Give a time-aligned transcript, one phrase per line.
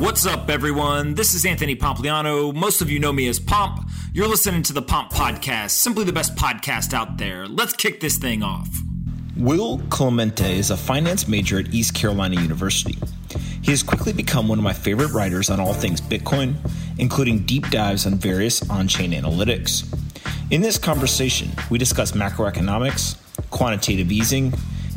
[0.00, 1.12] What's up, everyone?
[1.12, 2.54] This is Anthony Pompliano.
[2.54, 3.86] Most of you know me as Pomp.
[4.14, 7.46] You're listening to the Pomp Podcast, simply the best podcast out there.
[7.46, 8.70] Let's kick this thing off.
[9.36, 12.96] Will Clemente is a finance major at East Carolina University.
[13.60, 16.54] He has quickly become one of my favorite writers on all things Bitcoin,
[16.98, 19.84] including deep dives on various on chain analytics.
[20.50, 23.18] In this conversation, we discuss macroeconomics,
[23.50, 24.54] quantitative easing,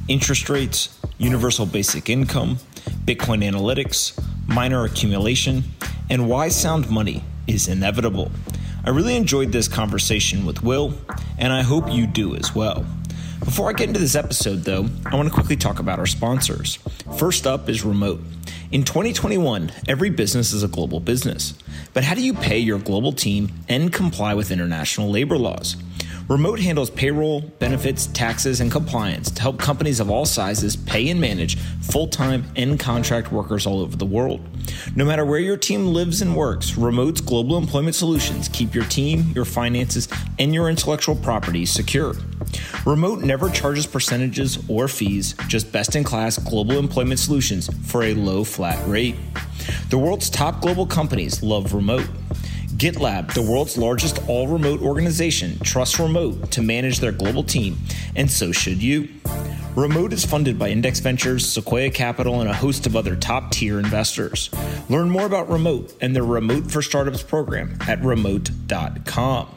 [0.07, 2.57] interest rates, universal basic income,
[3.05, 5.63] Bitcoin analytics, miner accumulation,
[6.09, 8.31] and why sound money is inevitable.
[8.85, 10.93] I really enjoyed this conversation with Will,
[11.37, 12.85] and I hope you do as well.
[13.39, 16.79] Before I get into this episode, though, I want to quickly talk about our sponsors.
[17.17, 18.21] First up is Remote.
[18.71, 21.53] In 2021, every business is a global business.
[21.93, 25.75] But how do you pay your global team and comply with international labor laws?
[26.29, 31.19] Remote handles payroll, benefits, taxes, and compliance to help companies of all sizes pay and
[31.19, 34.39] manage full time and contract workers all over the world.
[34.95, 39.33] No matter where your team lives and works, Remote's global employment solutions keep your team,
[39.35, 40.07] your finances,
[40.39, 42.15] and your intellectual property secure.
[42.85, 48.13] Remote never charges percentages or fees, just best in class global employment solutions for a
[48.13, 49.15] low flat rate.
[49.89, 52.07] The world's top global companies love Remote.
[52.83, 57.77] GitLab, the world's largest all remote organization, trusts Remote to manage their global team,
[58.17, 59.07] and so should you.
[59.73, 63.79] Remote is funded by Index Ventures, Sequoia Capital, and a host of other top tier
[63.79, 64.49] investors.
[64.89, 69.47] Learn more about Remote and their Remote for Startups program at remote.com.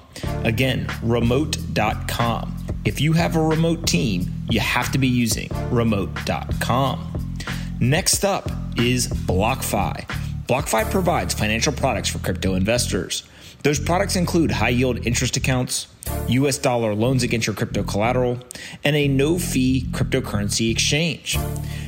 [0.44, 2.56] Again, remote.com.
[2.84, 7.36] If you have a remote team, you have to be using remote.com.
[7.80, 10.25] Next up is BlockFi.
[10.46, 13.24] BlockFi provides financial products for crypto investors.
[13.64, 15.88] Those products include high yield interest accounts,
[16.28, 18.38] US dollar loans against your crypto collateral,
[18.84, 21.36] and a no fee cryptocurrency exchange.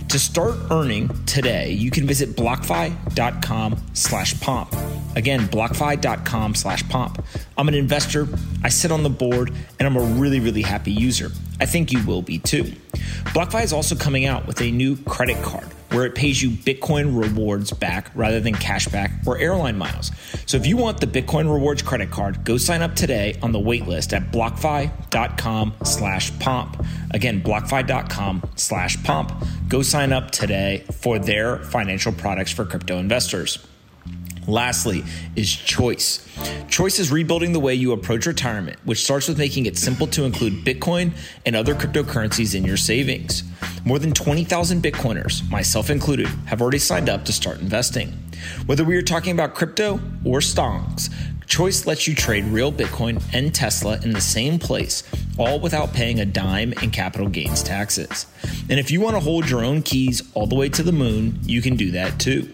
[0.09, 4.75] To start earning today, you can visit blockfi.com slash pomp.
[5.15, 7.25] Again, blockfi.com slash pomp.
[7.57, 8.27] I'm an investor,
[8.65, 11.31] I sit on the board, and I'm a really, really happy user.
[11.61, 12.65] I think you will be too.
[13.35, 17.19] BlockFi is also coming out with a new credit card where it pays you Bitcoin
[17.19, 20.11] rewards back rather than cash back or airline miles.
[20.47, 23.59] So if you want the Bitcoin rewards credit card, go sign up today on the
[23.59, 26.85] waitlist at blockfi.com slash pomp.
[27.13, 29.33] Again, blockfi.com slash pomp.
[29.69, 33.67] Go sign up today for their financial products for crypto investors.
[34.49, 35.05] Lastly,
[35.37, 36.27] is choice.
[36.69, 40.25] Choice is rebuilding the way you approach retirement, which starts with making it simple to
[40.25, 41.13] include Bitcoin
[41.45, 43.43] and other cryptocurrencies in your savings.
[43.85, 48.13] More than 20,000 Bitcoiners, myself included, have already signed up to start investing.
[48.65, 51.11] Whether we are talking about crypto or stocks,
[51.47, 55.03] Choice lets you trade real Bitcoin and Tesla in the same place,
[55.39, 58.27] all without paying a dime in capital gains taxes.
[58.69, 61.39] And if you want to hold your own keys all the way to the moon,
[61.45, 62.53] you can do that too.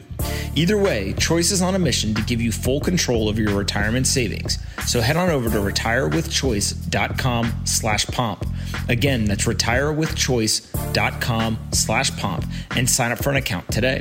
[0.55, 4.07] Either way, Choice is on a mission to give you full control of your retirement
[4.07, 4.59] savings.
[4.87, 8.47] So head on over to retirewithchoice.com slash pomp.
[8.89, 12.45] Again, that's retirewithchoice.com slash pomp
[12.77, 14.01] and sign up for an account today.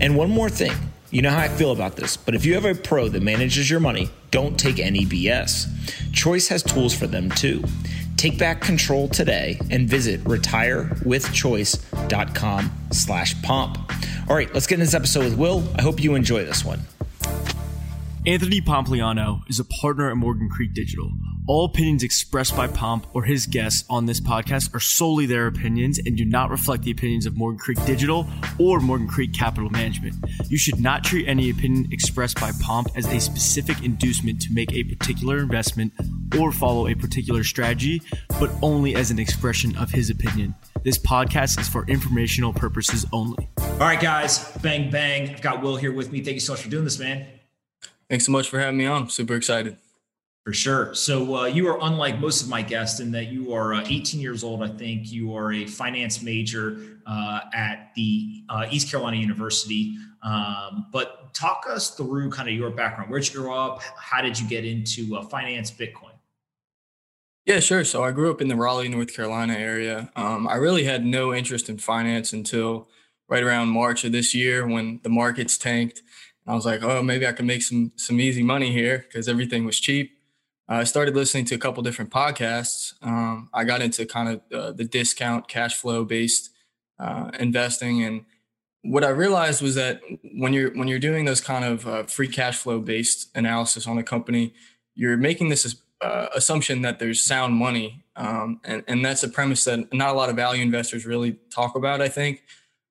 [0.00, 0.72] And one more thing.
[1.10, 3.68] You know how I feel about this, but if you have a pro that manages
[3.68, 5.66] your money, don't take any BS.
[6.12, 7.64] Choice has tools for them too.
[8.16, 13.78] Take back control today and visit retirewithchoice.com slash pomp.
[14.30, 15.64] All right, let's get in this episode with Will.
[15.76, 16.82] I hope you enjoy this one.
[18.24, 21.10] Anthony Pompliano is a partner at Morgan Creek Digital.
[21.48, 25.98] All opinions expressed by Pomp or his guests on this podcast are solely their opinions
[25.98, 28.24] and do not reflect the opinions of Morgan Creek Digital
[28.56, 30.14] or Morgan Creek Capital Management.
[30.48, 34.72] You should not treat any opinion expressed by Pomp as a specific inducement to make
[34.72, 35.92] a particular investment
[36.38, 38.00] or follow a particular strategy,
[38.38, 40.54] but only as an expression of his opinion.
[40.82, 43.48] This podcast is for informational purposes only.
[43.58, 45.28] All right, guys, bang, bang.
[45.28, 46.22] I've got Will here with me.
[46.22, 47.26] Thank you so much for doing this, man.
[48.08, 49.10] Thanks so much for having me on.
[49.10, 49.76] Super excited.
[50.44, 50.94] For sure.
[50.94, 54.22] So uh, you are unlike most of my guests in that you are uh, 18
[54.22, 54.62] years old.
[54.62, 59.96] I think you are a finance major uh, at the uh, East Carolina University.
[60.22, 63.10] Um, but talk us through kind of your background.
[63.10, 63.82] Where'd you grow up?
[63.98, 66.09] How did you get into uh, finance Bitcoin?
[67.46, 67.84] Yeah, sure.
[67.84, 70.10] So I grew up in the Raleigh, North Carolina area.
[70.14, 72.88] Um, I really had no interest in finance until
[73.28, 76.02] right around March of this year when the markets tanked
[76.46, 79.64] I was like, oh, maybe I can make some some easy money here because everything
[79.64, 80.18] was cheap.
[80.68, 82.94] I started listening to a couple different podcasts.
[83.02, 86.50] Um, I got into kind of uh, the discount cash flow based
[86.98, 88.24] uh, investing, and
[88.82, 90.00] what I realized was that
[90.38, 93.98] when you're when you're doing those kind of uh, free cash flow based analysis on
[93.98, 94.54] a company,
[94.94, 99.64] you're making this uh, assumption that there's sound money, um, and and that's a premise
[99.64, 102.00] that not a lot of value investors really talk about.
[102.00, 102.42] I think,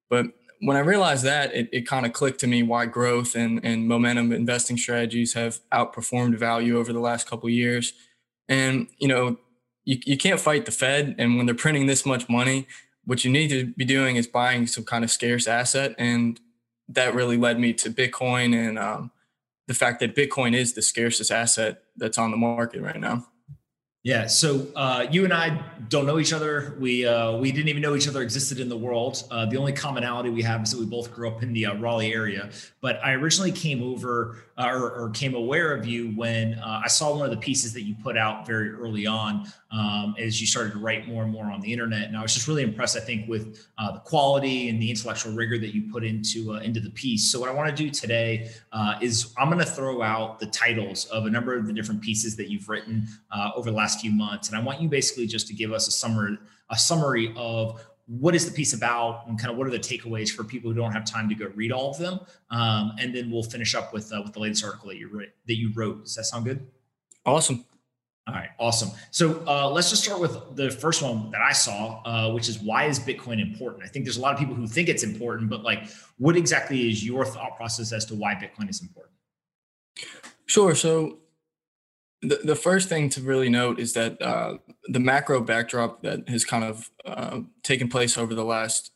[0.10, 0.28] but
[0.62, 3.88] when I realized that, it, it kind of clicked to me why growth and, and
[3.88, 7.94] momentum investing strategies have outperformed value over the last couple years.
[8.48, 9.38] And, you know,
[9.86, 11.16] you, you can't fight the Fed.
[11.18, 12.68] And when they're printing this much money,
[13.06, 15.96] what you need to be doing is buying some kind of scarce asset.
[15.98, 16.40] And
[16.90, 19.12] that really led me to Bitcoin and um,
[19.69, 23.27] the fact that Bitcoin is the scarcest asset that's on the market right now.
[24.01, 24.25] Yeah.
[24.25, 26.75] So uh, you and I don't know each other.
[26.80, 29.24] We uh, we didn't even know each other existed in the world.
[29.30, 31.75] Uh, the only commonality we have is that we both grew up in the uh,
[31.75, 32.50] Raleigh area.
[32.81, 36.88] But I originally came over uh, or, or, came aware of you when uh, I
[36.88, 40.48] saw one of the pieces that you put out very early on um, as you
[40.48, 42.07] started to write more and more on the internet.
[42.07, 45.33] And I was just really impressed, I think, with uh, the quality and the intellectual
[45.33, 47.31] rigor that you put into uh, into the piece.
[47.31, 50.48] So what I want to do today uh, is I'm going to throw out the
[50.48, 54.01] titles of a number of the different pieces that you've written uh, over the last
[54.01, 56.38] few months, and I want you basically just to give us a summary
[56.71, 60.30] a summary of what is the piece about and kind of what are the takeaways
[60.31, 62.19] for people who don't have time to go read all of them
[62.50, 65.30] um, and then we'll finish up with uh, with the latest article that you wrote
[65.48, 66.66] that you wrote does that sound good
[67.25, 67.63] awesome
[68.30, 68.90] all right awesome.
[69.12, 72.60] So uh, let's just start with the first one that i saw uh, which is
[72.60, 73.84] why is bitcoin important?
[73.84, 76.90] I think there's a lot of people who think it's important but like what exactly
[76.90, 79.14] is your thought process as to why bitcoin is important?
[80.46, 81.20] Sure so
[82.22, 86.44] the, the first thing to really note is that uh, the macro backdrop that has
[86.44, 88.92] kind of uh, taken place over the last,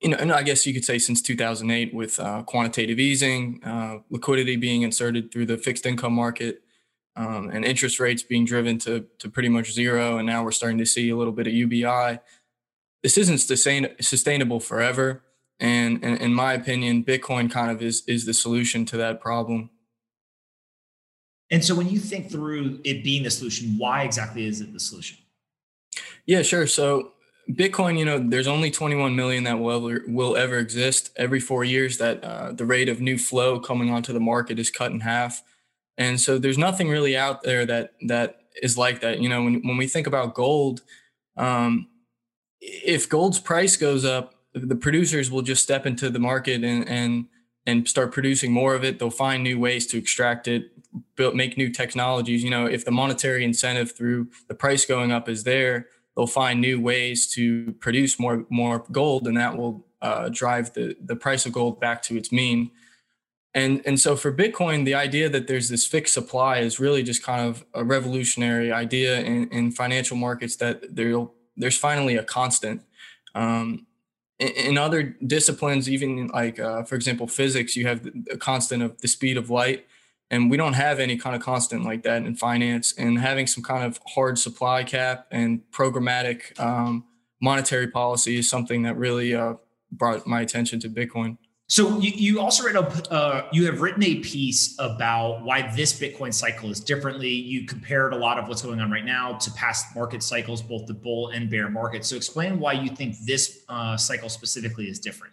[0.00, 3.98] you know, and I guess you could say since 2008 with uh, quantitative easing, uh,
[4.10, 6.62] liquidity being inserted through the fixed income market,
[7.16, 10.18] um, and interest rates being driven to, to pretty much zero.
[10.18, 12.18] And now we're starting to see a little bit of UBI.
[13.02, 15.22] This isn't sustain, sustainable forever.
[15.60, 19.70] And, and in my opinion, Bitcoin kind of is, is the solution to that problem.
[21.50, 24.80] And so when you think through it being the solution, why exactly is it the
[24.80, 25.18] solution?
[26.24, 26.66] Yeah, sure.
[26.66, 27.12] So
[27.50, 31.10] Bitcoin, you know, there's only 21 million that will ever, will ever exist.
[31.16, 34.70] Every four years, that uh, the rate of new flow coming onto the market is
[34.70, 35.42] cut in half,
[35.98, 39.20] and so there's nothing really out there that that is like that.
[39.20, 40.82] You know, when when we think about gold,
[41.36, 41.88] um,
[42.60, 47.26] if gold's price goes up, the producers will just step into the market and and
[47.66, 48.98] and start producing more of it.
[48.98, 50.72] They'll find new ways to extract it,
[51.16, 52.42] build, make new technologies.
[52.42, 55.86] You know, if the monetary incentive through the price going up is there,
[56.16, 60.96] they'll find new ways to produce more more gold, and that will uh, drive the
[61.04, 62.70] the price of gold back to its mean.
[63.54, 67.22] And and so for Bitcoin, the idea that there's this fixed supply is really just
[67.22, 71.26] kind of a revolutionary idea in, in financial markets that there
[71.56, 72.82] there's finally a constant.
[73.34, 73.86] Um,
[74.38, 79.08] in other disciplines, even like, uh, for example, physics, you have a constant of the
[79.08, 79.86] speed of light.
[80.30, 82.94] And we don't have any kind of constant like that in finance.
[82.96, 87.04] And having some kind of hard supply cap and programmatic um,
[87.40, 89.54] monetary policy is something that really uh,
[89.90, 91.36] brought my attention to Bitcoin.
[91.72, 95.98] So you, you also read a uh, you have written a piece about why this
[95.98, 97.30] Bitcoin cycle is differently.
[97.30, 100.84] You compared a lot of what's going on right now to past market cycles, both
[100.84, 102.04] the bull and bear market.
[102.04, 105.32] So explain why you think this uh, cycle specifically is different.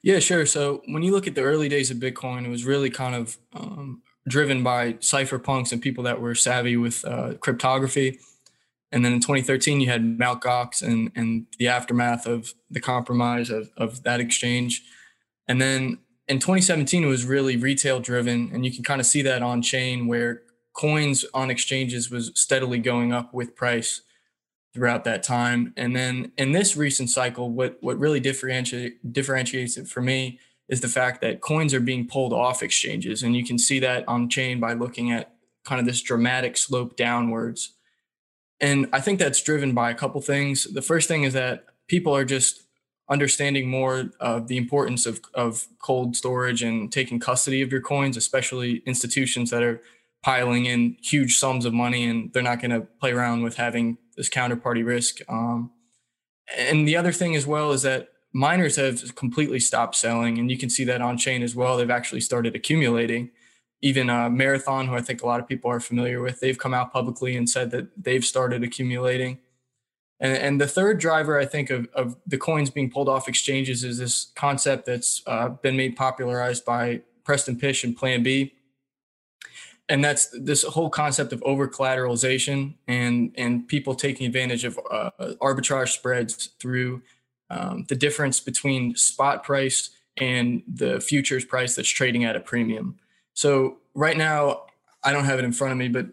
[0.00, 0.46] Yeah, sure.
[0.46, 3.36] So when you look at the early days of Bitcoin, it was really kind of
[3.52, 8.18] um, driven by cypherpunks and people that were savvy with uh, cryptography.
[8.90, 10.40] And then in 2013, you had Mt.
[10.40, 14.82] Gox and, and the aftermath of the compromise of, of that exchange.
[15.48, 15.98] And then
[16.28, 18.50] in 2017, it was really retail driven.
[18.52, 20.42] And you can kind of see that on chain where
[20.74, 24.02] coins on exchanges was steadily going up with price
[24.72, 25.74] throughout that time.
[25.76, 30.80] And then in this recent cycle, what, what really differentiate, differentiates it for me is
[30.80, 33.22] the fact that coins are being pulled off exchanges.
[33.22, 35.34] And you can see that on chain by looking at
[35.64, 37.74] kind of this dramatic slope downwards.
[38.60, 40.64] And I think that's driven by a couple things.
[40.64, 42.62] The first thing is that people are just
[43.10, 48.16] understanding more of the importance of, of cold storage and taking custody of your coins,
[48.16, 49.82] especially institutions that are
[50.22, 53.98] piling in huge sums of money and they're not going to play around with having
[54.16, 55.18] this counterparty risk.
[55.28, 55.70] Um,
[56.56, 60.58] and the other thing as well is that miners have completely stopped selling, and you
[60.58, 61.76] can see that on chain as well.
[61.76, 63.30] They've actually started accumulating.
[63.80, 66.74] Even uh, Marathon, who I think a lot of people are familiar with, they've come
[66.74, 69.38] out publicly and said that they've started accumulating.
[70.22, 73.82] And, and the third driver, I think, of, of the coins being pulled off exchanges
[73.82, 78.54] is this concept that's uh, been made popularized by Preston Pysh and Plan B.
[79.88, 85.10] And that's this whole concept of over collateralization and, and people taking advantage of uh,
[85.42, 87.02] arbitrage spreads through
[87.50, 92.96] um, the difference between spot price and the futures price that's trading at a premium.
[93.34, 94.62] So right now,
[95.02, 96.06] I don't have it in front of me, but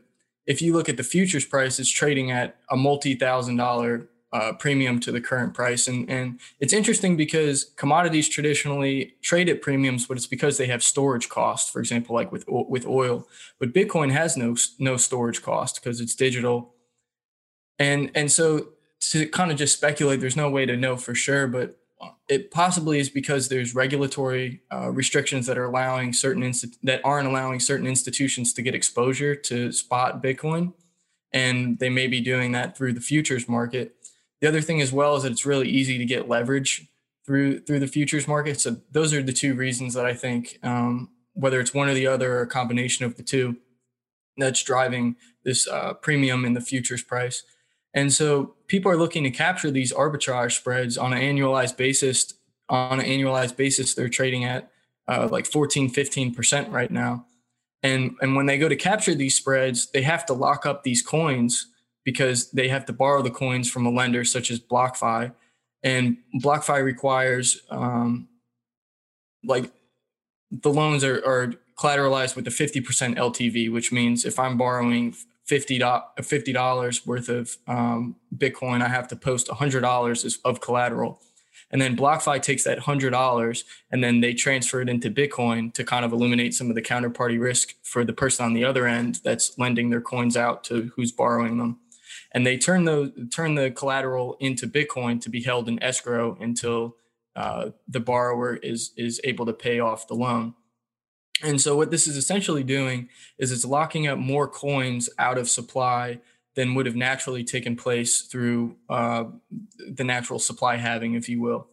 [0.49, 4.51] if you look at the futures price, it's trading at a multi thousand dollar uh,
[4.53, 5.87] premium to the current price.
[5.87, 10.83] And, and it's interesting because commodities traditionally trade at premiums, but it's because they have
[10.83, 13.27] storage costs, for example, like with, with oil.
[13.59, 16.73] But Bitcoin has no, no storage cost because it's digital.
[17.77, 18.69] And, and so
[19.11, 21.77] to kind of just speculate, there's no way to know for sure, but
[22.27, 27.27] it possibly is because there's regulatory uh, restrictions that are allowing certain insti- that aren't
[27.27, 30.73] allowing certain institutions to get exposure to spot Bitcoin,
[31.33, 33.95] and they may be doing that through the futures market.
[34.41, 36.87] The other thing as well is that it's really easy to get leverage
[37.25, 38.61] through through the futures market.
[38.61, 42.07] So those are the two reasons that I think um, whether it's one or the
[42.07, 43.57] other or a combination of the two
[44.37, 47.43] that's driving this uh, premium in the futures price.
[47.93, 52.33] And so people are looking to capture these arbitrage spreads on an annualized basis.
[52.69, 54.71] On an annualized basis, they're trading at
[55.07, 57.25] uh, like 14, 15% right now.
[57.81, 61.01] And, and when they go to capture these spreads, they have to lock up these
[61.01, 61.67] coins
[62.03, 65.33] because they have to borrow the coins from a lender such as BlockFi.
[65.81, 68.27] And BlockFi requires um,
[69.43, 69.71] like
[70.51, 72.83] the loans are, are collateralized with a 50%
[73.15, 75.15] LTV, which means if I'm borrowing
[75.49, 81.21] $50, dollars worth of um, Bitcoin, I have to post $100 of collateral.
[81.71, 86.03] And then BlockFi takes that $100 and then they transfer it into Bitcoin to kind
[86.03, 89.57] of eliminate some of the counterparty risk for the person on the other end that's
[89.57, 91.79] lending their coins out to who's borrowing them.
[92.31, 96.95] And they turn the turn the collateral into Bitcoin to be held in escrow until
[97.35, 100.53] uh, the borrower is is able to pay off the loan.
[101.43, 105.49] And so what this is essentially doing is it's locking up more coins out of
[105.49, 106.19] supply
[106.55, 109.25] than would have naturally taken place through uh,
[109.77, 111.67] the natural supply halving, if you will.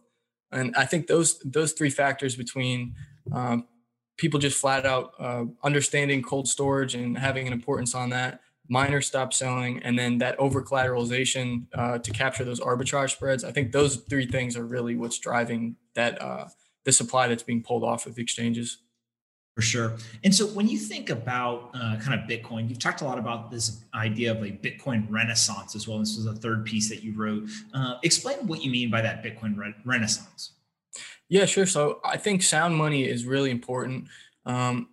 [0.51, 2.95] And I think those those three factors between
[3.33, 3.67] um,
[4.17, 9.07] people just flat out uh, understanding cold storage and having an importance on that, miners
[9.07, 13.43] stop selling, and then that over collateralization uh, to capture those arbitrage spreads.
[13.43, 16.45] I think those three things are really what's driving that uh,
[16.85, 18.77] the supply that's being pulled off of exchanges.
[19.57, 19.93] For sure.
[20.23, 23.49] And so when you think about uh, kind of Bitcoin, you've talked a lot about
[23.49, 25.97] this idea of a Bitcoin renaissance as well.
[25.97, 27.49] This was a third piece that you wrote.
[27.73, 30.51] Uh, explain what you mean by that Bitcoin re- renaissance.
[31.27, 31.65] Yeah, sure.
[31.65, 34.09] So I think sound money is really important.
[34.45, 34.89] Um,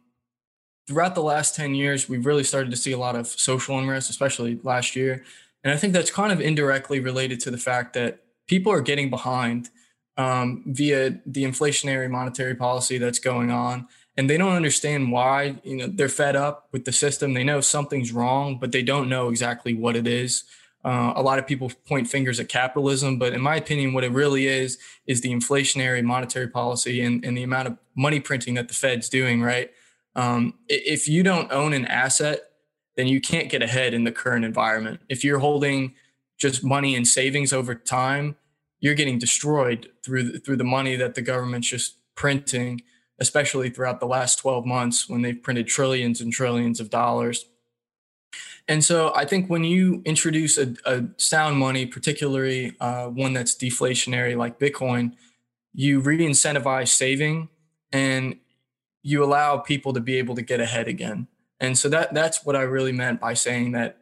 [0.88, 4.08] throughout the last 10 years, we've really started to see a lot of social unrest,
[4.08, 5.24] especially last year.
[5.62, 9.10] And I think that's kind of indirectly related to the fact that people are getting
[9.10, 9.68] behind
[10.16, 15.76] um, via the inflationary monetary policy that's going on and they don't understand why you
[15.76, 17.34] know they're fed up with the system.
[17.34, 20.44] They know something's wrong but they don't know exactly what it is.
[20.84, 24.12] Uh, a lot of people point fingers at capitalism but in my opinion what it
[24.12, 28.68] really is is the inflationary monetary policy and, and the amount of money printing that
[28.68, 29.70] the fed's doing right?
[30.14, 32.50] Um, if you don't own an asset
[32.96, 35.00] then you can't get ahead in the current environment.
[35.08, 35.94] If you're holding
[36.38, 38.36] just money and savings over time
[38.80, 42.82] you're getting destroyed through the, through the money that the government's just printing
[43.18, 47.46] especially throughout the last 12 months when they've printed trillions and trillions of dollars.
[48.66, 53.54] And so I think when you introduce a, a sound money, particularly uh, one that's
[53.54, 55.12] deflationary like Bitcoin,
[55.74, 57.48] you re incentivize saving
[57.92, 58.36] and
[59.02, 61.28] you allow people to be able to get ahead again.
[61.60, 63.98] And so that that's what I really meant by saying that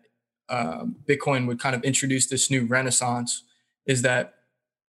[0.49, 3.43] uh, Bitcoin would kind of introduce this new renaissance
[3.87, 4.35] is that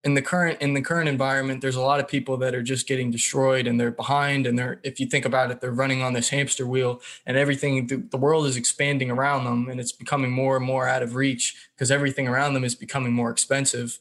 [0.08, 2.88] in the current in the current environment there's a lot of people that are just
[2.88, 6.14] getting destroyed and they're behind and they're if you think about it they're running on
[6.14, 10.30] this hamster wheel and everything the, the world is expanding around them and it's becoming
[10.30, 13.98] more and more out of reach because everything around them is becoming more expensive.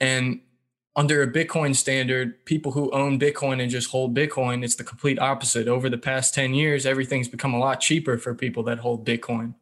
[0.00, 0.42] And
[0.94, 5.18] under a bitcoin standard people who own bitcoin and just hold bitcoin it's the complete
[5.18, 5.66] opposite.
[5.66, 9.54] Over the past 10 years everything's become a lot cheaper for people that hold bitcoin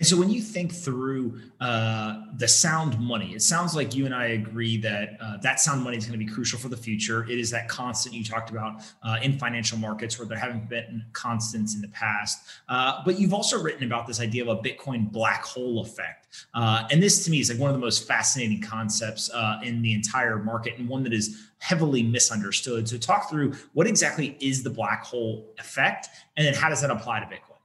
[0.00, 4.14] and so when you think through uh, the sound money, it sounds like you and
[4.14, 7.24] I agree that uh, that sound money is going to be crucial for the future.
[7.24, 11.04] It is that constant you talked about uh, in financial markets where there haven't been
[11.12, 12.48] constants in the past.
[12.66, 16.28] Uh, but you've also written about this idea of a Bitcoin black hole effect.
[16.54, 19.82] Uh, and this to me is like one of the most fascinating concepts uh, in
[19.82, 22.88] the entire market and one that is heavily misunderstood.
[22.88, 26.90] So talk through what exactly is the black hole effect and then how does that
[26.90, 27.58] apply to Bitcoin?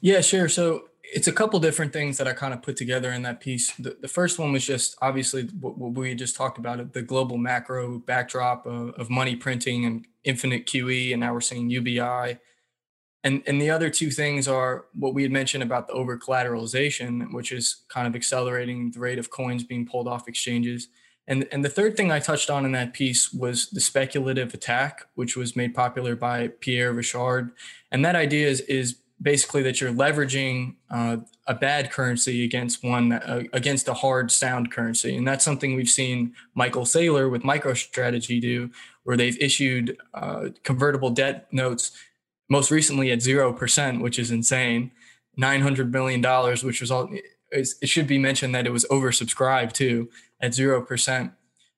[0.00, 0.48] Yeah, sure.
[0.48, 3.72] So it's a couple different things that I kind of put together in that piece.
[3.76, 7.36] The, the first one was just obviously what, what, we just talked about the global
[7.36, 12.38] macro backdrop of, of, money printing and infinite QE, and now we're seeing UBI.
[13.24, 17.32] And, and the other two things are what we had mentioned about the over collateralization,
[17.32, 20.88] which is kind of accelerating the rate of coins being pulled off exchanges.
[21.28, 25.06] And, and the third thing I touched on in that piece was the speculative attack,
[25.14, 27.52] which was made popular by Pierre Rochard.
[27.92, 33.12] And that idea is, is basically that you're leveraging uh, a bad currency against one
[33.12, 35.16] uh, against a hard sound currency.
[35.16, 38.70] And that's something we've seen michael saylor with microstrategy do
[39.04, 41.92] where they've issued uh, convertible debt notes
[42.48, 44.90] most recently at 0% which is insane
[45.36, 47.08] 900 million dollars which was all
[47.50, 50.08] it should be mentioned that it was oversubscribed too
[50.40, 51.32] at 0%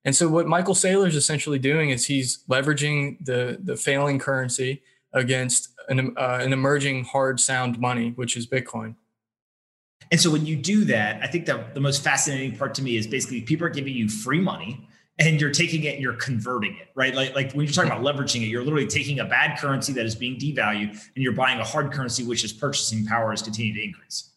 [0.04, 4.82] and so what michael saylor is essentially doing is he's leveraging the the failing currency
[5.12, 8.94] against an, uh, an emerging hard sound money, which is Bitcoin.
[10.10, 12.96] And so when you do that, I think that the most fascinating part to me
[12.96, 14.86] is basically people are giving you free money
[15.18, 17.14] and you're taking it and you're converting it, right?
[17.14, 20.04] Like, like when you're talking about leveraging it, you're literally taking a bad currency that
[20.04, 23.76] is being devalued and you're buying a hard currency, which is purchasing power is continuing
[23.76, 24.30] to increase.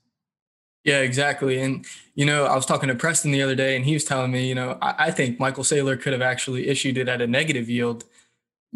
[0.84, 1.60] Yeah, exactly.
[1.60, 1.86] And,
[2.16, 4.48] you know, I was talking to Preston the other day and he was telling me,
[4.48, 7.70] you know, I, I think Michael Saylor could have actually issued it at a negative
[7.70, 8.06] yield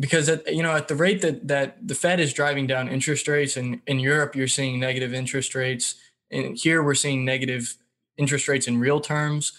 [0.02, 3.28] because at, you know at the rate that that the Fed is driving down interest
[3.28, 5.96] rates, and in Europe you're seeing negative interest rates,
[6.32, 7.76] and here we're seeing negative
[8.18, 9.54] interest rates in real terms,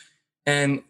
[0.44, 0.82] and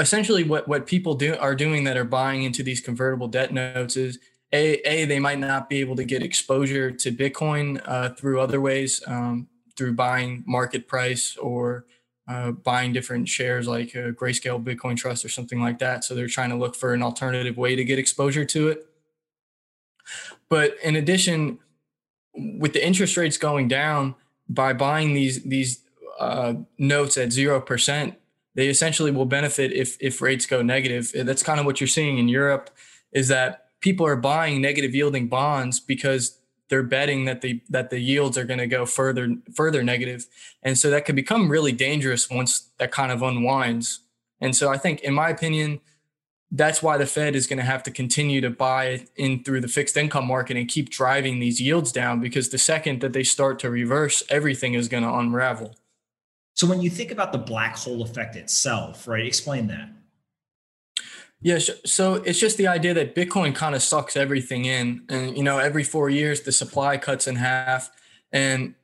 [0.00, 3.96] essentially what what people do are doing that are buying into these convertible debt notes
[3.96, 4.18] is
[4.52, 8.60] a a they might not be able to get exposure to Bitcoin uh, through other
[8.60, 11.84] ways um, through buying market price or
[12.28, 16.04] uh, buying different shares like Grayscale Bitcoin Trust or something like that.
[16.04, 18.86] So they're trying to look for an alternative way to get exposure to it.
[20.48, 21.58] But in addition,
[22.34, 24.14] with the interest rates going down,
[24.48, 25.80] by buying these these
[26.18, 28.14] uh, notes at zero percent,
[28.54, 31.12] they essentially will benefit if if rates go negative.
[31.14, 32.70] That's kind of what you're seeing in Europe,
[33.12, 37.98] is that people are buying negative yielding bonds because they're betting that the that the
[37.98, 40.26] yields are going to go further further negative.
[40.62, 44.00] And so that could become really dangerous once that kind of unwinds.
[44.40, 45.80] And so i think in my opinion
[46.50, 49.68] that's why the fed is going to have to continue to buy in through the
[49.68, 53.58] fixed income market and keep driving these yields down because the second that they start
[53.58, 55.76] to reverse everything is going to unravel.
[56.54, 59.90] So when you think about the black hole effect itself right explain that
[61.40, 65.42] yeah, so it's just the idea that Bitcoin kind of sucks everything in, and you
[65.44, 67.90] know, every four years the supply cuts in half,
[68.32, 68.74] and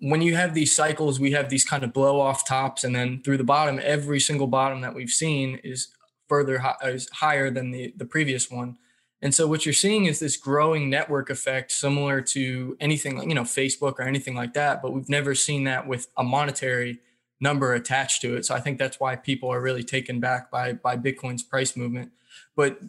[0.00, 3.20] when you have these cycles, we have these kind of blow off tops, and then
[3.22, 5.88] through the bottom, every single bottom that we've seen is
[6.28, 8.78] further is higher than the the previous one,
[9.20, 13.34] and so what you're seeing is this growing network effect, similar to anything like you
[13.34, 17.00] know Facebook or anything like that, but we've never seen that with a monetary
[17.40, 18.44] number attached to it.
[18.44, 22.12] So I think that's why people are really taken back by by Bitcoin's price movement.
[22.56, 22.80] But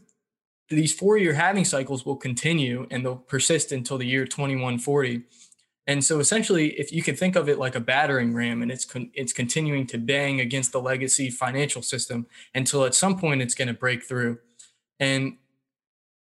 [0.69, 5.23] these four-year halving cycles will continue and they'll persist until the year 2140.
[5.87, 8.85] And so essentially, if you can think of it like a battering ram, and it's
[8.85, 13.55] con- it's continuing to bang against the legacy financial system until at some point it's
[13.55, 14.37] going to break through.
[14.99, 15.37] And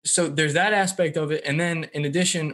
[0.05, 1.41] so there's that aspect of it.
[1.45, 2.53] And then in addition,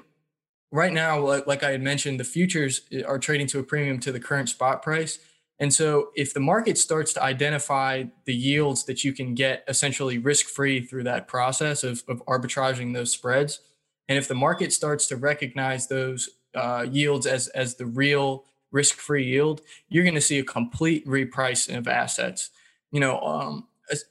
[0.72, 4.12] right now, like, like I had mentioned, the futures are trading to a premium to
[4.12, 5.20] the current spot price.
[5.60, 10.18] And so, if the market starts to identify the yields that you can get essentially
[10.18, 13.62] risk free through that process of, of arbitraging those spreads,
[14.10, 18.96] and if the market starts to recognize those uh, yields as, as the real risk
[18.96, 22.50] free yield, you're going to see a complete repricing of assets.
[22.92, 23.68] You know, um,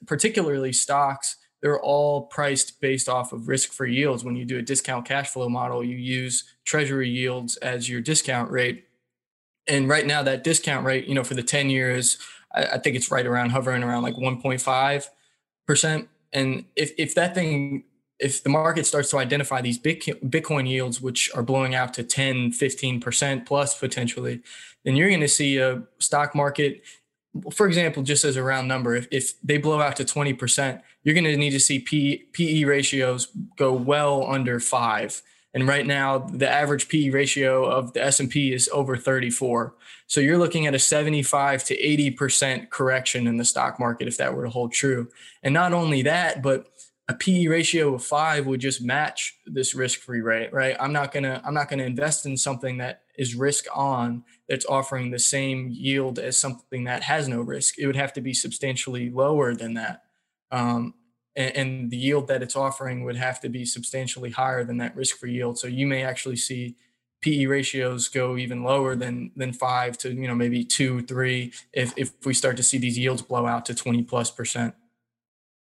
[0.07, 4.25] particularly stocks, they're all priced based off of risk free yields.
[4.25, 8.51] When you do a discount cash flow model, you use treasury yields as your discount
[8.51, 8.85] rate
[9.67, 12.19] and right now, that discount rate, you know, for the 10 years,
[12.55, 16.09] I, I think it's right around hovering around like 1.5%.
[16.33, 17.85] And if, if that thing,
[18.19, 22.53] if the market starts to identify these Bitcoin yields, which are blowing out to 10,
[22.53, 24.43] 15% plus potentially,
[24.85, 26.83] then you're going to see a stock market,
[27.53, 31.15] for example, just as a round number, if, if they blow out to 20%, you're
[31.15, 35.23] going to need to see P, PE ratios go well under five
[35.55, 39.75] and right now the average PE ratio of the S&P is over 34.
[40.09, 44.35] So you're looking at a 75 to 80% correction in the stock market if that
[44.35, 45.09] were to hold true.
[45.43, 46.67] And not only that, but
[47.09, 50.77] a PE ratio of 5 would just match this risk-free rate, right?
[50.81, 55.11] I'm not to I'm not to invest in something that is risk on that's offering
[55.11, 57.79] the same yield as something that has no risk.
[57.79, 60.03] It would have to be substantially lower than that.
[60.51, 60.95] Um,
[61.37, 65.33] and, the yield that it's offering would have to be substantially higher than that risk-free
[65.33, 65.59] yield.
[65.59, 66.77] So you may actually see
[67.23, 71.93] PE ratios go even lower than than five to you know maybe two, three if
[71.97, 74.75] if we start to see these yields blow out to 20 plus percent.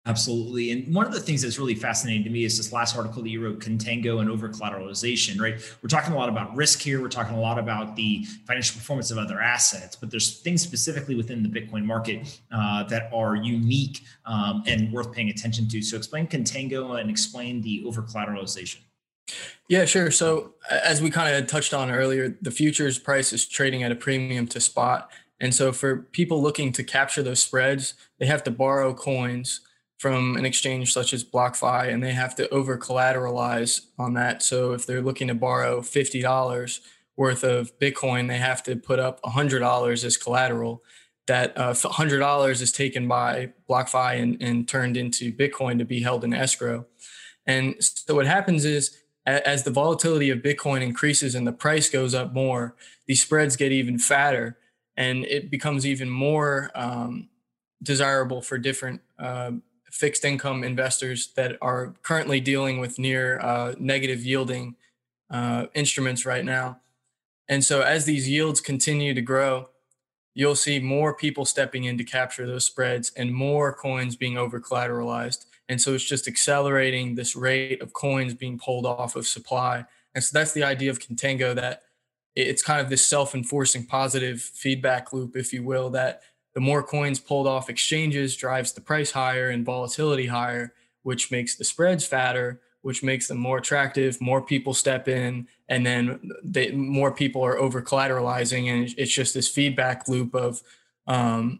[0.08, 0.72] Absolutely.
[0.72, 3.30] And one of the things that's really fascinating to me is this last article that
[3.30, 5.56] you wrote, Contango and over collateralization, right?
[5.84, 7.02] We're talking a lot about risk here.
[7.02, 11.16] We're talking a lot about the financial performance of other assets, but there's things specifically
[11.16, 15.82] within the Bitcoin market uh, that are unique um, and worth paying attention to.
[15.82, 18.78] So explain Contango and explain the over collateralization.
[19.68, 20.10] Yeah, sure.
[20.10, 23.96] So as we kind of touched on earlier, the futures price is trading at a
[23.96, 25.12] premium to spot.
[25.42, 29.60] And so for people looking to capture those spreads, they have to borrow coins
[29.98, 34.44] from an exchange such as BlockFi and they have to over collateralize on that.
[34.44, 36.80] So if they're looking to borrow $50
[37.16, 40.84] worth of Bitcoin, they have to put up $100 as collateral.
[41.26, 46.24] That uh, $100 is taken by BlockFi and, and turned into Bitcoin to be held
[46.24, 46.86] in escrow.
[47.46, 52.14] And so what happens is as the volatility of Bitcoin increases and the price goes
[52.14, 52.76] up more,
[53.08, 54.58] these spreads get even fatter
[54.96, 57.30] and it becomes even more um,
[57.84, 59.52] desirable for different uh,
[59.92, 64.76] fixed income investors that are currently dealing with near uh, negative yielding
[65.30, 66.80] uh, instruments right now.
[67.50, 69.70] And so, as these yields continue to grow,
[70.34, 74.60] you'll see more people stepping in to capture those spreads and more coins being over
[74.60, 75.46] collateralized.
[75.70, 79.86] And so, it's just accelerating this rate of coins being pulled off of supply.
[80.14, 81.84] And so, that's the idea of Contango that
[82.36, 86.22] it's kind of this self enforcing positive feedback loop, if you will, that
[86.58, 91.56] the more coins pulled off exchanges drives the price higher and volatility higher, which makes
[91.56, 94.20] the spreads fatter, which makes them more attractive.
[94.20, 99.36] More people step in, and then they, more people are over collateralizing, and it's just
[99.36, 100.64] this feedback loop of
[101.06, 101.60] um,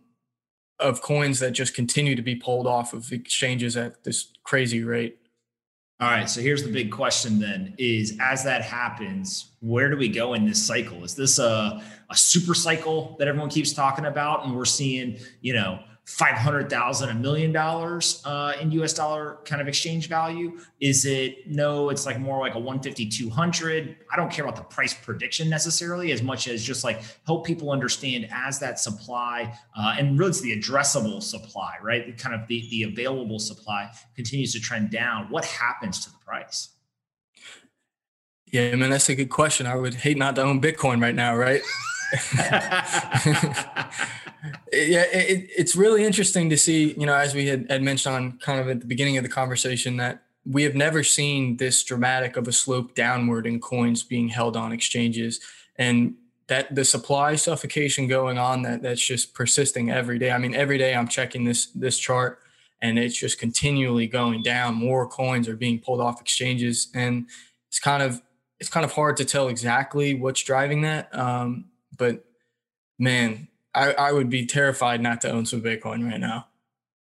[0.80, 5.20] of coins that just continue to be pulled off of exchanges at this crazy rate.
[6.00, 6.30] All right.
[6.30, 10.46] So here's the big question then is as that happens, where do we go in
[10.46, 11.04] this cycle?
[11.04, 14.46] Is this a, a super cycle that everyone keeps talking about?
[14.46, 19.68] And we're seeing, you know, 500,000, a million dollars uh, in US dollar kind of
[19.68, 20.58] exchange value?
[20.80, 23.98] Is it no, it's like more like a 150, 200?
[24.10, 27.72] I don't care about the price prediction necessarily as much as just like help people
[27.72, 32.18] understand as that supply uh, and really it's the addressable supply, right?
[32.18, 35.28] Kind of the, the available supply continues to trend down.
[35.30, 36.70] What happens to the price?
[38.46, 39.68] Yeah, man, that's a good question.
[39.68, 41.62] I would hate not to own Bitcoin right now, right?
[44.72, 48.40] yeah, it, it's really interesting to see, you know, as we had, had mentioned on
[48.40, 52.38] kind of at the beginning of the conversation, that we have never seen this dramatic
[52.38, 55.40] of a slope downward in coins being held on exchanges.
[55.76, 56.16] And
[56.48, 60.32] that the supply suffocation going on that that's just persisting every day.
[60.32, 62.40] I mean, every day I'm checking this this chart
[62.82, 64.76] and it's just continually going down.
[64.76, 67.28] More coins are being pulled off exchanges, and
[67.68, 68.22] it's kind of
[68.60, 71.14] it's kind of hard to tell exactly what's driving that.
[71.18, 71.66] Um,
[71.98, 72.26] but
[73.00, 76.48] man, I, I would be terrified not to own some Bitcoin right now.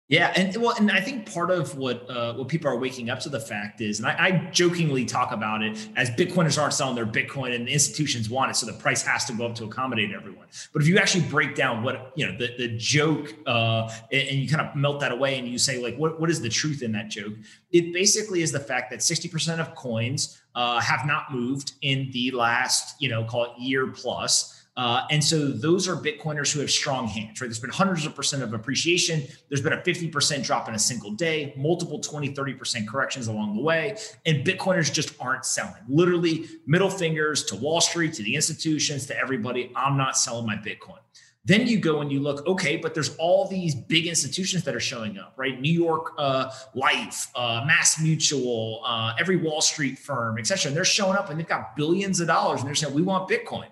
[0.07, 3.21] Yeah, and well, and I think part of what uh, what people are waking up
[3.21, 6.95] to the fact is, and I, I, jokingly talk about it as Bitcoiners aren't selling
[6.95, 9.65] their Bitcoin, and the institutions want it, so the price has to go up to
[9.65, 10.47] accommodate everyone.
[10.75, 14.47] But if you actually break down what you know, the the joke, uh, and, you
[14.47, 16.93] kind of melt that away, and you say like, what what is the truth in
[16.93, 17.33] that joke?
[17.73, 22.11] It basically is the fact that sixty percent of coins uh, have not moved in
[22.13, 24.54] the last, you know, call it year plus.
[24.77, 27.47] Uh, and so those are Bitcoiners who have strong hands, right?
[27.47, 29.23] There's been hundreds of percent of appreciation.
[29.49, 33.63] There's been a 50% drop in a single day, multiple 20, 30% corrections along the
[33.63, 33.97] way.
[34.27, 35.83] And Bitcoiners just aren't selling.
[35.89, 39.71] Literally, middle fingers to Wall Street, to the institutions, to everybody.
[39.77, 40.99] I'm not selling my Bitcoin.
[41.47, 44.81] Then you go and you look, okay, but there's all these big institutions that are
[44.81, 45.61] showing up, right?
[45.61, 50.71] New York uh, Life, uh, Mass Mutual, uh, every Wall Street firm, et cetera.
[50.71, 53.29] And they're showing up and they've got billions of dollars and they're saying, we want
[53.29, 53.67] Bitcoin.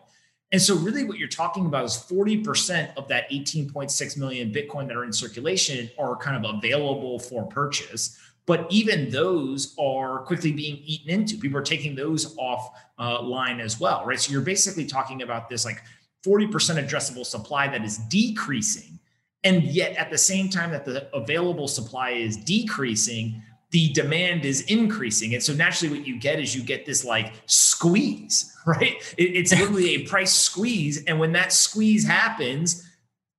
[0.52, 4.96] And so, really, what you're talking about is 40% of that 18.6 million Bitcoin that
[4.96, 8.18] are in circulation are kind of available for purchase.
[8.44, 11.38] But even those are quickly being eaten into.
[11.38, 14.20] People are taking those off uh, line as well, right?
[14.20, 15.82] So, you're basically talking about this like
[16.24, 18.98] 40% addressable supply that is decreasing.
[19.44, 24.60] And yet, at the same time that the available supply is decreasing, the demand is
[24.62, 25.34] increasing.
[25.34, 28.96] And so naturally, what you get is you get this like squeeze, right?
[29.18, 31.04] It, it's literally a price squeeze.
[31.04, 32.88] And when that squeeze happens,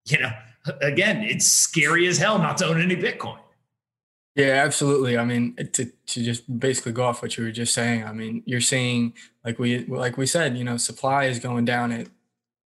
[0.05, 0.31] you know,
[0.81, 3.39] again, it's scary as hell not to own any Bitcoin.
[4.35, 5.15] Yeah, absolutely.
[5.15, 8.41] I mean, to, to just basically go off what you were just saying, I mean,
[8.47, 9.13] you're seeing
[9.45, 12.07] like we like we said, you know, supply is going down at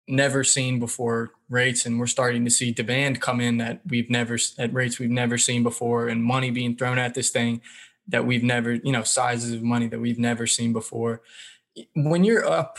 [0.09, 4.39] never seen before rates and we're starting to see demand come in that we've never
[4.59, 7.61] at rates we've never seen before and money being thrown at this thing
[8.07, 11.23] that we've never you know sizes of money that we've never seen before.
[11.95, 12.79] When you're up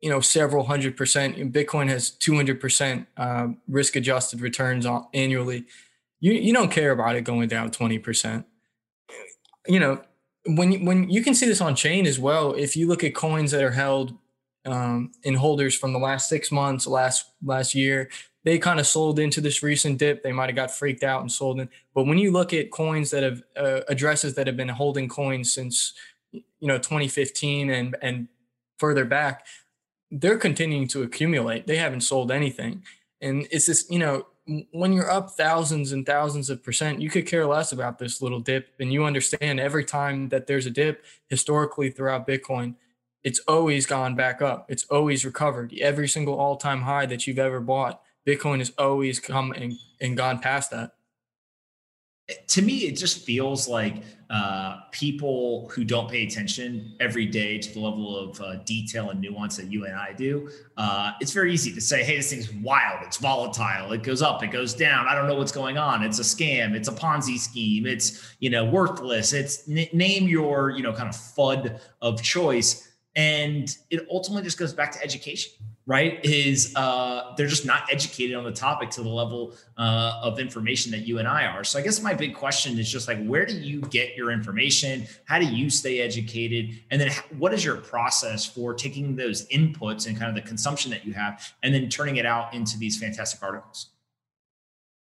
[0.00, 5.64] you know several hundred percent bitcoin has 200% uh, risk adjusted returns annually
[6.20, 8.44] you, you don't care about it going down 20%
[9.66, 10.00] you know
[10.48, 12.54] when when you can see this on chain as well.
[12.54, 14.14] If you look at coins that are held
[14.66, 18.10] um, in holders from the last six months, last last year.
[18.44, 20.22] They kind of sold into this recent dip.
[20.22, 21.68] They might have got freaked out and sold in.
[21.94, 25.52] But when you look at coins that have uh, addresses that have been holding coins
[25.52, 25.92] since
[26.32, 28.28] you know 2015 and and
[28.78, 29.46] further back,
[30.10, 31.66] they're continuing to accumulate.
[31.66, 32.84] They haven't sold anything,
[33.20, 34.26] and it's this you know
[34.70, 38.40] when you're up thousands and thousands of percent, you could care less about this little
[38.40, 38.68] dip.
[38.80, 42.74] And you understand every time that there's a dip historically throughout Bitcoin,
[43.28, 44.64] it's always gone back up.
[44.70, 45.74] It's always recovered.
[45.78, 50.16] Every single all time high that you've ever bought, Bitcoin has always come and, and
[50.16, 50.92] gone past that
[52.48, 57.72] to me, it just feels like uh, people who don't pay attention every day to
[57.72, 60.50] the level of uh, detail and nuance that you and I do.
[60.76, 63.00] Uh, it's very easy to say, "Hey, this thing's wild.
[63.02, 63.92] It's volatile.
[63.92, 64.42] It goes up.
[64.42, 65.06] It goes down.
[65.08, 66.02] I don't know what's going on.
[66.02, 66.74] It's a scam.
[66.74, 67.86] It's a Ponzi scheme.
[67.86, 69.32] It's you know worthless.
[69.32, 72.84] It's n- name your you know kind of FUD of choice."
[73.16, 75.52] And it ultimately just goes back to education
[75.88, 76.20] right?
[76.22, 80.92] Is uh, they're just not educated on the topic to the level uh, of information
[80.92, 81.64] that you and i are.
[81.64, 85.06] So i guess my big question is just like where do you get your information?
[85.24, 86.78] How do you stay educated?
[86.90, 90.90] And then what is your process for taking those inputs and kind of the consumption
[90.90, 93.88] that you have and then turning it out into these fantastic articles?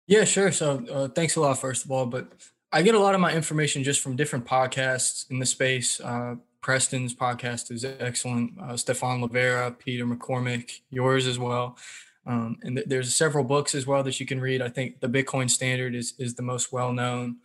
[0.08, 0.54] Yeah sure.
[0.54, 2.06] So uh, thanks a lot first of all.
[2.06, 2.32] But
[2.72, 6.00] i get a lot of my information just from different podcasts in the space.
[6.00, 6.36] Uh,
[6.67, 8.51] Preston's podcast is excellent.
[8.60, 11.77] Uh, Stephan Livera, Peter McCormack, yours as well.
[12.25, 14.62] Um, and th- there's several books as well that you can read.
[14.62, 17.38] I think the Bitcoin Standard is is the most well known.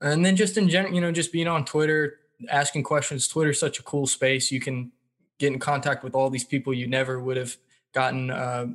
[0.00, 2.18] And then just in general, you know, just being on Twitter,
[2.50, 3.28] asking questions.
[3.28, 4.50] Twitter's such a cool space.
[4.50, 4.90] You can
[5.38, 7.56] get in contact with all these people you never would have
[7.94, 8.66] gotten uh,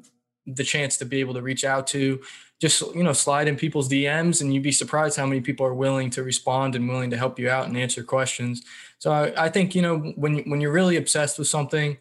[0.48, 2.22] the chance to be able to reach out to
[2.62, 5.74] just you know slide in people's DMs and you'd be surprised how many people are
[5.74, 8.62] willing to respond and willing to help you out and answer questions.
[9.00, 11.98] So I, I think you know when when you're really obsessed with something,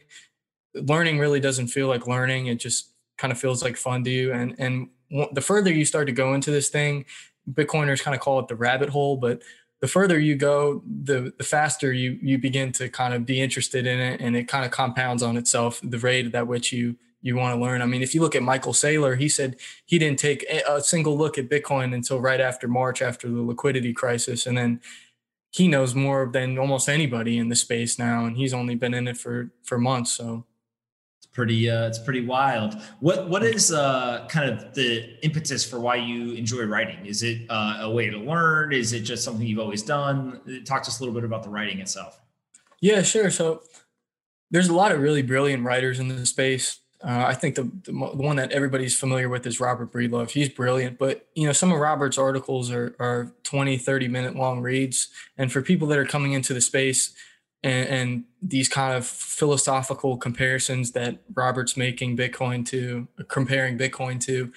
[0.74, 2.48] learning really doesn't feel like learning.
[2.48, 4.32] It just kind of feels like fun to you.
[4.32, 4.90] And and
[5.32, 7.06] the further you start to go into this thing,
[7.50, 9.42] Bitcoiners kind of call it the rabbit hole, but
[9.80, 13.86] the further you go, the the faster you you begin to kind of be interested
[13.86, 15.80] in it, and it kind of compounds on itself.
[15.82, 17.82] The rate at which you you want to learn.
[17.82, 21.16] I mean, if you look at Michael Saylor, he said he didn't take a single
[21.16, 24.80] look at Bitcoin until right after March, after the liquidity crisis, and then
[25.50, 29.08] he knows more than almost anybody in the space now, and he's only been in
[29.08, 30.12] it for for months.
[30.12, 30.46] So
[31.18, 32.80] it's pretty uh, it's pretty wild.
[33.00, 37.04] What what is uh, kind of the impetus for why you enjoy writing?
[37.04, 38.72] Is it uh, a way to learn?
[38.72, 40.40] Is it just something you've always done?
[40.64, 42.20] Talk to us a little bit about the writing itself.
[42.80, 43.30] Yeah, sure.
[43.30, 43.62] So
[44.50, 46.78] there's a lot of really brilliant writers in the space.
[47.02, 50.30] Uh, I think the, the, one that everybody's familiar with is Robert Breedlove.
[50.30, 54.60] He's brilliant, but you know some of Robert's articles are are 20, 30 minute long
[54.60, 55.08] reads,
[55.38, 57.14] and for people that are coming into the space
[57.62, 64.52] and, and these kind of philosophical comparisons that Robert's making Bitcoin to comparing Bitcoin to,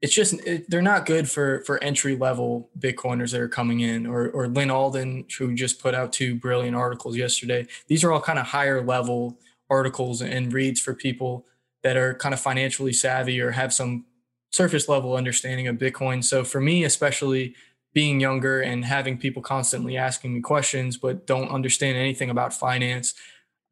[0.00, 4.06] it's just it, they're not good for for entry level Bitcoiners that are coming in,
[4.06, 7.66] or or Lyn Alden who just put out two brilliant articles yesterday.
[7.88, 11.46] These are all kind of higher level articles and reads for people
[11.82, 14.04] that are kind of financially savvy or have some
[14.50, 16.22] surface level understanding of Bitcoin.
[16.22, 17.54] So for me, especially
[17.92, 23.14] being younger and having people constantly asking me questions, but don't understand anything about finance,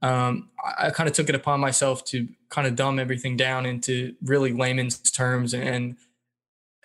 [0.03, 4.14] um, I, kind of took it upon myself to kind of dumb everything down into
[4.23, 5.97] really layman's terms and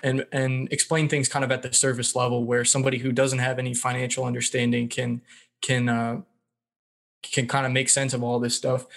[0.02, 3.60] and and explain things kind of at the surface level where somebody who doesn't have
[3.60, 5.22] any financial understanding can
[5.62, 6.22] can uh,
[7.22, 8.88] can kind of make sense of all this stuff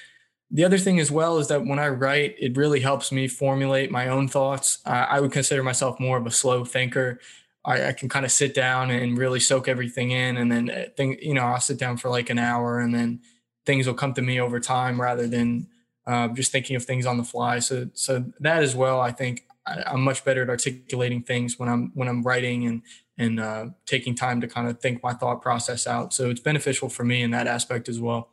[0.51, 3.91] the other thing as well is that when I write, it really helps me formulate
[3.91, 4.79] my own thoughts.
[4.87, 7.21] Uh, I would consider myself more of a slow thinker.
[7.65, 10.85] I, I can kind of sit down and really soak everything in, and then uh,
[10.97, 13.21] think, you know, I'll sit down for like an hour, and then
[13.65, 15.67] things will come to me over time rather than
[16.07, 17.59] uh, just thinking of things on the fly.
[17.59, 21.69] So, so that as well, I think I, am much better at articulating things when
[21.69, 22.83] I'm when I'm writing and
[23.19, 26.15] and uh, taking time to kind of think my thought process out.
[26.15, 28.31] So it's beneficial for me in that aspect as well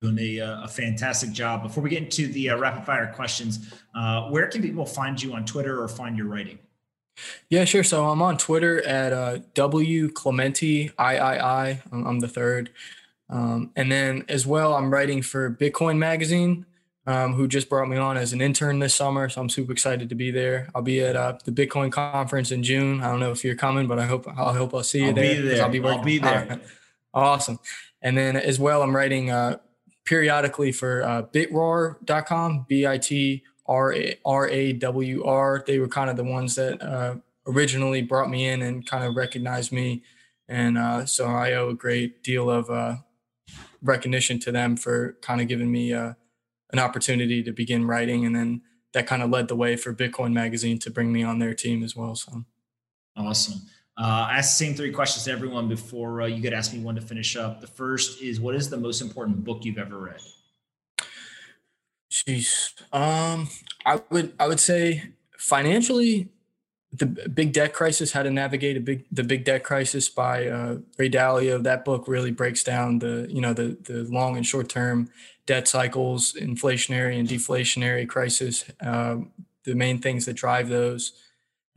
[0.00, 1.62] doing a, uh, a, fantastic job.
[1.62, 5.34] Before we get into the uh, rapid fire questions, uh, where can people find you
[5.34, 6.58] on Twitter or find your writing?
[7.50, 7.84] Yeah, sure.
[7.84, 10.92] So I'm on Twitter at uh, W Clemente III.
[10.98, 12.70] I'm the third.
[13.28, 16.64] Um, and then as well, I'm writing for Bitcoin Magazine,
[17.06, 19.28] um, who just brought me on as an intern this summer.
[19.28, 20.70] So I'm super excited to be there.
[20.74, 23.02] I'll be at uh, the Bitcoin conference in June.
[23.02, 25.14] I don't know if you're coming, but I hope I hope I'll see you I'll
[25.14, 25.36] there.
[25.36, 25.62] Be there.
[25.62, 26.60] I'll be, I'll be there.
[27.12, 27.58] Awesome.
[28.02, 29.56] And then as well, I'm writing uh,
[30.10, 35.62] periodically for uh, bitrawr.com, B I T R A W R.
[35.64, 37.14] They were kind of the ones that uh,
[37.46, 40.02] originally brought me in and kind of recognized me.
[40.48, 42.96] And uh, so I owe a great deal of uh,
[43.82, 46.14] recognition to them for kind of giving me uh,
[46.72, 48.26] an opportunity to begin writing.
[48.26, 48.62] And then
[48.94, 51.84] that kind of led the way for Bitcoin Magazine to bring me on their team
[51.84, 52.16] as well.
[52.16, 52.44] So
[53.16, 53.60] awesome.
[54.00, 56.94] Uh, I the same three questions to everyone before uh, you get asked me one
[56.94, 57.60] to finish up.
[57.60, 60.20] The first is, what is the most important book you've ever read?
[62.10, 63.48] Jeez, um,
[63.84, 66.30] I would I would say financially,
[66.94, 70.78] the big debt crisis, how to navigate a big the big debt crisis by uh,
[70.98, 71.62] Ray Dalio.
[71.62, 75.10] That book really breaks down the you know the the long and short term
[75.44, 79.30] debt cycles, inflationary and deflationary crisis, um,
[79.64, 81.12] the main things that drive those.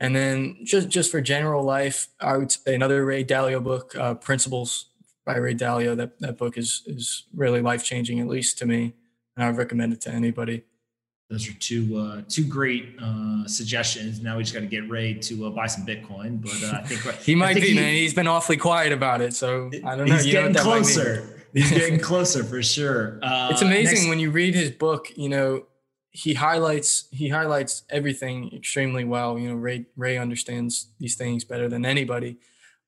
[0.00, 4.14] And then just just for general life, I would say another Ray Dalio book, uh,
[4.14, 4.86] Principles
[5.24, 5.96] by Ray Dalio.
[5.96, 8.94] That that book is is really life changing, at least to me,
[9.36, 10.64] and I would recommend it to anybody.
[11.30, 14.20] Those are two uh, two great uh, suggestions.
[14.20, 16.82] Now we just got to get Ray to uh, buy some Bitcoin, but uh, I
[16.82, 17.72] think he might think be.
[17.72, 20.14] He, man, he's been awfully quiet about it, so I don't know.
[20.14, 21.46] He's you getting closer.
[21.54, 23.20] He's getting closer for sure.
[23.22, 25.16] Uh, it's amazing next- when you read his book.
[25.16, 25.66] You know,
[26.14, 29.36] he highlights he highlights everything extremely well.
[29.36, 32.38] You know, Ray Ray understands these things better than anybody,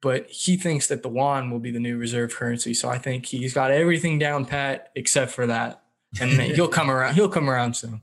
[0.00, 2.72] but he thinks that the yuan will be the new reserve currency.
[2.72, 5.82] So I think he's got everything down pat except for that,
[6.20, 7.14] and he'll come around.
[7.14, 8.00] He'll come around soon.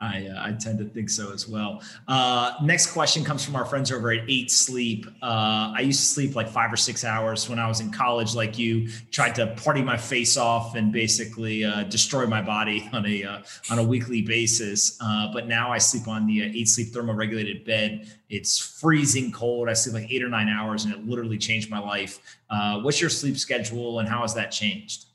[0.00, 1.82] I, uh, I tend to think so as well.
[2.08, 5.06] Uh, next question comes from our friends over at Eight Sleep.
[5.22, 8.34] Uh, I used to sleep like five or six hours when I was in college,
[8.34, 8.88] like you.
[9.12, 13.42] Tried to party my face off and basically uh, destroy my body on a uh,
[13.70, 14.98] on a weekly basis.
[15.00, 18.08] Uh, but now I sleep on the Eight Sleep thermoregulated bed.
[18.28, 19.68] It's freezing cold.
[19.68, 22.18] I sleep like eight or nine hours, and it literally changed my life.
[22.82, 25.06] what's your sleep schedule, and how has that changed?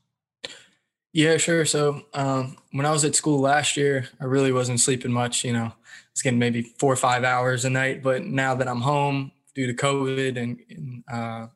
[1.11, 1.65] Yeah, sure.
[1.65, 5.43] So um, when I was at school last year, I really wasn't sleeping much.
[5.43, 5.73] You know, I
[6.13, 8.03] was getting maybe four or five hours a night.
[8.03, 11.47] But now that I'm home due to COVID and, and uh,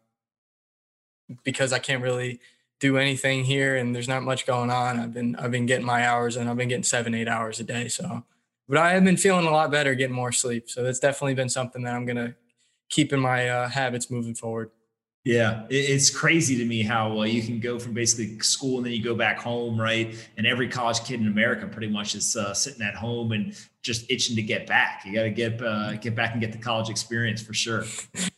[1.43, 2.39] because I can't really
[2.79, 6.05] do anything here and there's not much going on, I've been I've been getting my
[6.05, 7.87] hours and I've been getting seven eight hours a day.
[7.87, 8.23] So,
[8.67, 10.69] but I have been feeling a lot better, getting more sleep.
[10.69, 12.35] So that's definitely been something that I'm gonna
[12.89, 14.71] keep in my uh, habits moving forward.
[15.25, 18.91] Yeah, it's crazy to me how uh, you can go from basically school and then
[18.91, 20.13] you go back home, right?
[20.35, 24.11] And every college kid in America pretty much is uh, sitting at home and just
[24.11, 25.03] itching to get back.
[25.05, 27.83] You got to get uh, get back and get the college experience for sure.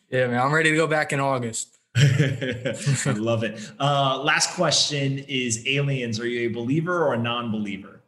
[0.08, 1.78] Yeah, man, I'm ready to go back in August.
[1.96, 3.58] I love it.
[3.80, 6.20] Uh, last question is aliens.
[6.20, 8.02] Are you a believer or a non-believer?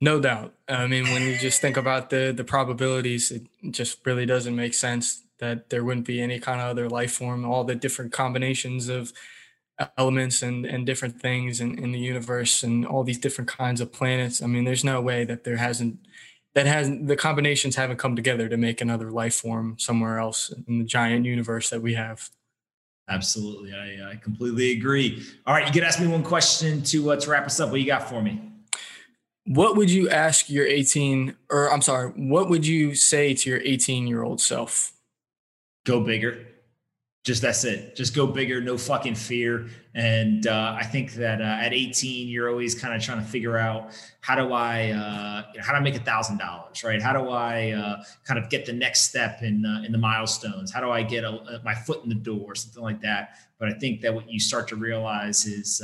[0.00, 0.54] No doubt.
[0.66, 4.72] I mean, when you just think about the the probabilities, it just really doesn't make
[4.72, 8.88] sense that there wouldn't be any kind of other life form, all the different combinations
[8.88, 9.12] of
[9.96, 13.92] elements and, and different things in, in the universe and all these different kinds of
[13.92, 14.42] planets.
[14.42, 15.98] I mean, there's no way that there hasn't
[16.54, 20.78] that hasn't the combinations haven't come together to make another life form somewhere else in
[20.78, 22.28] the giant universe that we have.
[23.08, 25.22] Absolutely, I, I completely agree.
[25.46, 27.70] All right, you can ask me one question to uh, to wrap us up.
[27.70, 28.42] What you got for me?
[29.44, 33.60] What would you ask your 18 or I'm sorry, what would you say to your
[33.62, 34.92] 18 year old self?
[35.88, 36.44] Go bigger.
[37.24, 37.96] Just that's it.
[37.96, 39.66] Just go bigger, no fucking fear.
[39.94, 43.58] And uh, I think that uh, at 18, you're always kind of trying to figure
[43.58, 47.02] out how do I uh, how do I make a thousand dollars, right?
[47.02, 50.72] How do I uh, kind of get the next step in uh, in the milestones?
[50.72, 53.30] How do I get a, my foot in the door, something like that?
[53.58, 55.82] But I think that what you start to realize is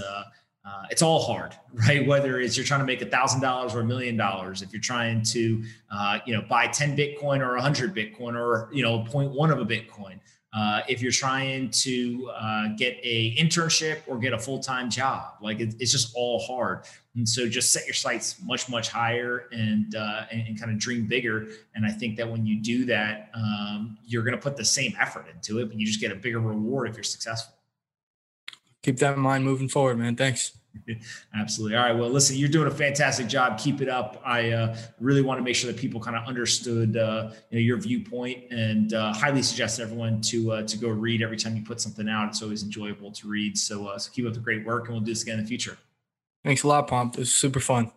[0.64, 2.06] uh, it's all hard, right?
[2.06, 4.80] Whether it's you're trying to make a thousand dollars or a million dollars, if you're
[4.80, 9.00] trying to, uh, you know, buy 10 Bitcoin or a hundred Bitcoin or, you know,
[9.00, 10.18] 0.1 of a Bitcoin,
[10.54, 15.58] uh, if you're trying to uh, get a internship or get a full-time job, like
[15.58, 16.84] it, it's just all hard.
[17.16, 20.78] And so just set your sights much, much higher and, uh, and, and, kind of
[20.78, 21.48] dream bigger.
[21.74, 24.94] And I think that when you do that, um, you're going to put the same
[25.00, 27.53] effort into it, but you just get a bigger reward if you're successful
[28.84, 30.14] keep that in mind moving forward, man.
[30.14, 30.52] Thanks.
[31.34, 31.76] Absolutely.
[31.76, 31.96] All right.
[31.96, 33.58] Well, listen, you're doing a fantastic job.
[33.58, 34.20] Keep it up.
[34.24, 37.62] I uh, really want to make sure that people kind of understood uh, you know,
[37.62, 41.62] your viewpoint, and uh, highly suggest everyone to uh, to go read every time you
[41.62, 42.28] put something out.
[42.28, 43.56] It's always enjoyable to read.
[43.56, 45.48] So, uh, so keep up the great work, and we'll do this again in the
[45.48, 45.78] future.
[46.44, 47.14] Thanks a lot, Pomp.
[47.14, 47.90] It was super fun.